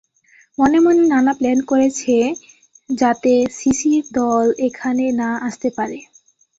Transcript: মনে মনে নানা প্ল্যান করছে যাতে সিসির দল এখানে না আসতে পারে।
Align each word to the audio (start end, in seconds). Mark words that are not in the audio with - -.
মনে 0.57 0.77
মনে 0.79 1.03
নানা 1.07 1.33
প্ল্যান 1.39 1.59
করছে 1.69 2.15
যাতে 2.89 3.33
সিসির 3.57 4.03
দল 4.13 4.45
এখানে 4.67 5.05
না 5.19 5.29
আসতে 5.47 5.69
পারে। 5.77 5.97